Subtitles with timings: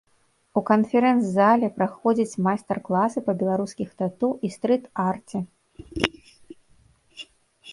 [0.59, 5.43] У канферэнц-зале праходзяць майстар-класы па беларускіх тату і стрыт-арце.